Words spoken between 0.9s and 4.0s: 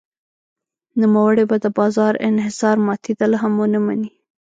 نوموړی به د بازار انحصار ماتېدل هم ونه